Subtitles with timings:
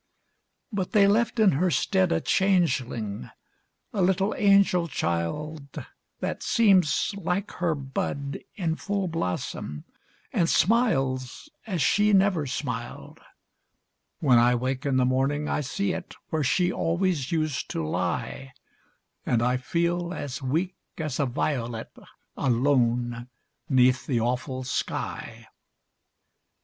[0.73, 3.29] But they left in her stead a changeling,
[3.93, 5.85] A little angel child,
[6.21, 9.83] That seems like her bud in full blossom,
[10.33, 13.19] And smiles as she never smiled:
[14.17, 18.53] When I wake in the morning, I see it Where she always used to lie,
[19.23, 21.95] And I feel as weak as a violet
[22.35, 23.27] Alone
[23.69, 25.45] 'neath the awful sky.